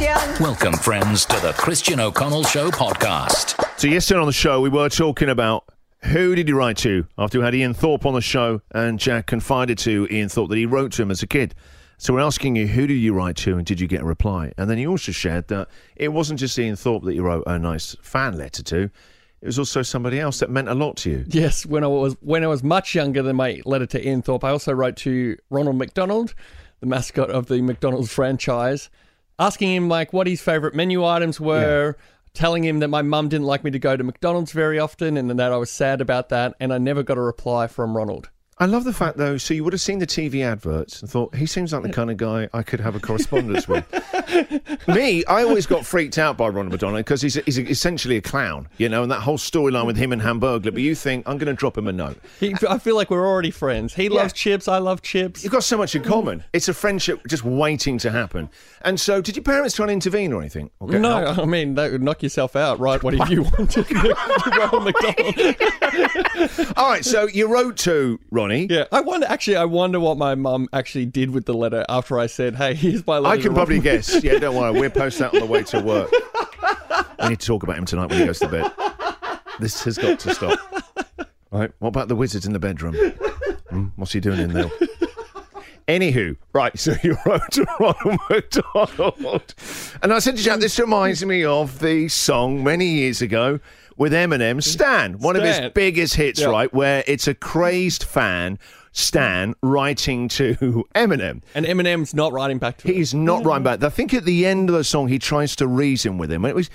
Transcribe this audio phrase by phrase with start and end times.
[0.00, 0.42] Christian.
[0.42, 3.62] Welcome, friends, to the Christian O'Connell Show podcast.
[3.78, 5.64] So yesterday on the show, we were talking about
[6.04, 9.26] who did he write to after we had Ian Thorpe on the show, and Jack
[9.26, 11.54] confided to Ian Thorpe that he wrote to him as a kid.
[11.98, 14.52] So we're asking you, who did you write to, and did you get a reply?
[14.56, 17.58] And then he also shared that it wasn't just Ian Thorpe that you wrote a
[17.58, 18.84] nice fan letter to.
[19.42, 21.24] It was also somebody else that meant a lot to you.
[21.28, 24.44] Yes, when I was when I was much younger than my letter to Ian Thorpe,
[24.44, 26.34] I also wrote to Ronald McDonald,
[26.80, 28.88] the mascot of the McDonald's franchise,
[29.40, 31.96] asking him like what his favorite menu items were,
[32.34, 35.30] telling him that my mum didn't like me to go to McDonald's very often and
[35.30, 38.30] that I was sad about that, and I never got a reply from Ronald.
[38.60, 41.34] I love the fact, though, so you would have seen the TV adverts and thought,
[41.34, 43.86] he seems like the kind of guy I could have a correspondence with.
[44.88, 48.68] Me, I always got freaked out by Ronald McDonald because he's, he's essentially a clown,
[48.76, 50.72] you know, and that whole storyline with him and Hamburglar.
[50.72, 52.18] But you think, I'm going to drop him a note.
[52.38, 53.94] He, I feel like we're already friends.
[53.94, 55.42] He loves chips, I love chips.
[55.42, 56.44] You've got so much in common.
[56.52, 58.50] It's a friendship just waiting to happen.
[58.82, 60.70] And so, did your parents try and intervene or anything?
[60.80, 61.38] Or No, help?
[61.38, 63.02] I mean that would knock yourself out, right?
[63.02, 63.82] What if you want to
[64.58, 64.84] Ronald
[66.44, 66.76] McDonald?
[66.76, 68.18] All right, so you wrote to
[68.50, 68.66] Ronnie.
[68.70, 69.26] Yeah, I wonder.
[69.26, 72.74] Actually, I wonder what my mum actually did with the letter after I said, "Hey,
[72.74, 74.22] here's my letter." I can probably guess.
[74.30, 74.78] Yeah, don't worry.
[74.78, 76.10] We'll post that on the way to work.
[77.22, 78.70] We need to talk about him tonight when he goes to bed.
[79.60, 80.58] This has got to stop.
[81.50, 81.70] Right.
[81.78, 82.94] What about the wizards in the bedroom?
[83.70, 84.70] Hmm, what's he doing in there?
[85.88, 89.54] Anywho, right, so you wrote to Ronald McDonald.
[90.02, 93.58] And I said to Jack, this reminds me of the song many years ago
[93.96, 96.46] with Eminem, Stan, one of his biggest hits, Yeah.
[96.48, 96.72] right?
[96.72, 98.58] Where it's a crazed fan,
[98.92, 101.42] Stan, writing to Eminem.
[101.54, 102.94] And Eminem's not writing back to him.
[102.94, 103.82] He's not writing back.
[103.82, 106.44] I think at the end of the song, he tries to reason with him.
[106.44, 106.70] And it was,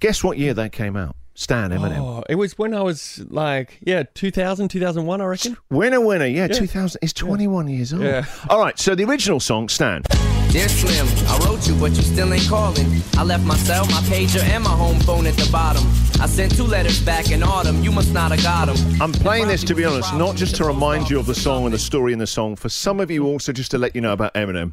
[0.00, 1.16] guess what year that came out?
[1.38, 1.98] Stan Eminem.
[1.98, 5.56] Oh, it was when I was like, yeah, 2000, 2001, I reckon.
[5.68, 6.24] Winner, winner.
[6.24, 6.98] Yeah, 2000.
[7.02, 8.02] He's 21 years old.
[8.02, 8.24] Yeah.
[8.48, 10.02] All right, so the original song, Stan.
[10.48, 13.02] Dear Slim, I wrote you, but you still ain't calling.
[13.18, 15.82] I left my cell, my pager, and my home phone at the bottom.
[16.22, 17.82] I sent two letters back in autumn.
[17.84, 19.02] You must not have got them.
[19.02, 21.74] I'm playing this, to be honest, not just to remind you of the song and
[21.74, 24.14] the story in the song, for some of you also just to let you know
[24.14, 24.72] about Eminem.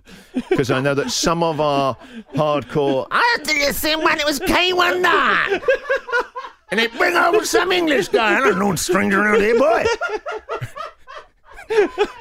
[0.50, 1.98] Because I know that some of our
[2.34, 3.08] hardcore.
[3.12, 5.62] I had to listen when it was K19.
[6.74, 8.36] And it bring over some English guy.
[8.36, 9.86] I don't know, stranger around here, boy.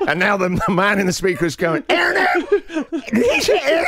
[0.06, 2.46] and now the, the man in the speaker is going, Aaron,
[3.14, 3.82] he say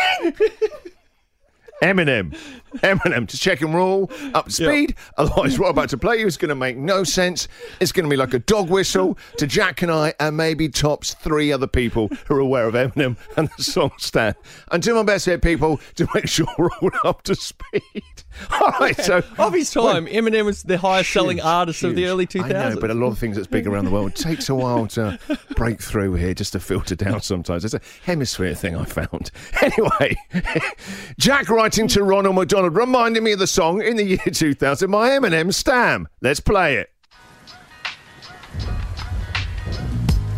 [1.82, 2.36] Eminem?
[2.78, 3.28] Eminem.
[3.28, 4.94] to check and roll up to speed.
[5.16, 7.46] Otherwise, what I'm about to play you is going to make no sense.
[7.80, 11.14] It's going to be like a dog whistle to Jack and I, and maybe tops
[11.14, 14.34] three other people who are aware of Eminem and the song Stan.
[14.72, 18.02] And do my best here, people, to make sure we're all up to speed.
[18.60, 19.22] All right, so.
[19.38, 22.44] Of his time, Eminem was the highest selling Huge, artist of the early 2000s.
[22.44, 24.54] I know, but a lot of things that's big around the world it takes a
[24.56, 25.18] while to
[25.54, 27.64] break through here, just to filter down sometimes.
[27.64, 29.30] It's a hemisphere thing I found.
[29.64, 30.16] Anyway,
[31.18, 35.52] Jack to Ronald McDonald reminded me of the song in the year 2000, my Eminem
[35.52, 36.06] Stan.
[36.22, 36.90] Let's play it.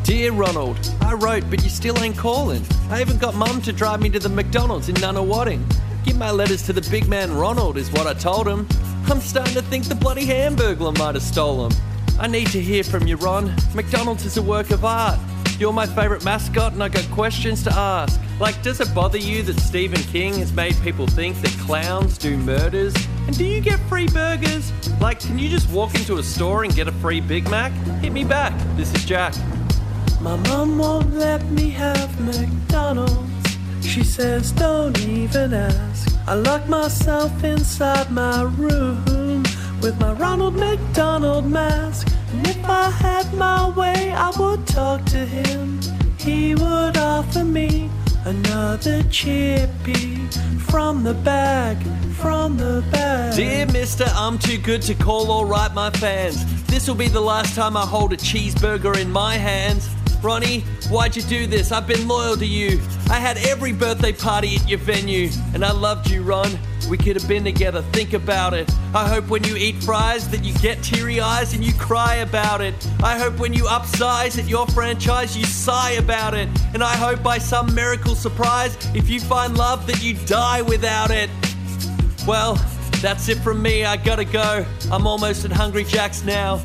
[0.02, 2.64] Dear Ronald, I wrote, but you still ain't calling.
[2.88, 5.62] I even got mum to drive me to the McDonald's in Nunawading.
[6.06, 8.66] Give my letters to the big man Ronald, is what I told him.
[9.10, 11.70] I'm starting to think the bloody Hamburglar might have stolen.
[12.18, 13.54] I need to hear from you, Ron.
[13.74, 15.18] McDonald's is a work of art.
[15.58, 18.18] You're my favourite mascot, and I got questions to ask.
[18.38, 22.36] Like, does it bother you that Stephen King has made people think that clowns do
[22.36, 22.94] murders?
[23.26, 24.72] And do you get free burgers?
[25.00, 27.72] Like, can you just walk into a store and get a free Big Mac?
[28.02, 28.52] Hit me back.
[28.76, 29.34] This is Jack.
[30.20, 33.56] My mum won't let me have McDonald's.
[33.80, 36.14] She says, don't even ask.
[36.26, 39.44] I lock myself inside my room
[39.80, 42.08] with my Ronald McDonald mask.
[42.32, 45.80] And if I had my way, I would talk to him.
[46.18, 47.88] He would offer me
[48.26, 50.26] another chippy
[50.58, 51.78] from the bag,
[52.14, 53.36] from the bag.
[53.36, 56.44] Dear Mister, I'm too good to call write my fans.
[56.64, 59.88] This will be the last time I hold a cheeseburger in my hands.
[60.22, 61.72] Ronnie, why'd you do this?
[61.72, 62.80] I've been loyal to you.
[63.10, 66.58] I had every birthday party at your venue, and I loved you, Ron.
[66.88, 68.70] We could have been together, think about it.
[68.94, 72.60] I hope when you eat fries that you get teary eyes and you cry about
[72.60, 72.74] it.
[73.02, 76.48] I hope when you upsize at your franchise you sigh about it.
[76.74, 81.10] And I hope by some miracle surprise, if you find love, that you die without
[81.10, 81.28] it.
[82.26, 82.54] Well,
[83.00, 83.84] that's it from me.
[83.84, 84.64] I gotta go.
[84.90, 86.64] I'm almost at Hungry Jack's now.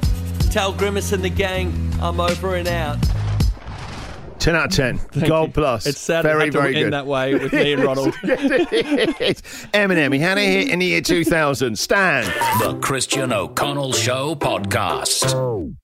[0.52, 2.98] Tell Grimace and the gang I'm over and out.
[4.42, 5.00] 10 out of 10.
[5.28, 5.54] Gold you.
[5.54, 5.86] plus.
[5.86, 6.94] It's sad very, to very end good.
[6.94, 8.14] that way with me and Ronald.
[9.74, 11.78] Eminem, he had a hit in the year 2000.
[11.78, 12.26] Stan.
[12.60, 15.78] The Christian O'Connell Show podcast.